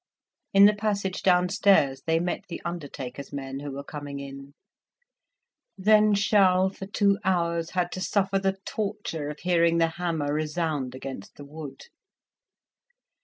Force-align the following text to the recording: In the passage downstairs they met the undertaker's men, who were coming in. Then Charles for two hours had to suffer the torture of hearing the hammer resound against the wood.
In 0.51 0.65
the 0.65 0.73
passage 0.73 1.21
downstairs 1.21 2.01
they 2.07 2.19
met 2.19 2.45
the 2.49 2.59
undertaker's 2.65 3.31
men, 3.31 3.59
who 3.59 3.69
were 3.69 3.83
coming 3.83 4.19
in. 4.19 4.55
Then 5.77 6.15
Charles 6.15 6.75
for 6.77 6.87
two 6.87 7.19
hours 7.23 7.69
had 7.69 7.91
to 7.91 8.01
suffer 8.01 8.39
the 8.39 8.57
torture 8.65 9.29
of 9.29 9.41
hearing 9.41 9.77
the 9.77 9.89
hammer 10.01 10.33
resound 10.33 10.95
against 10.95 11.35
the 11.35 11.45
wood. 11.45 11.81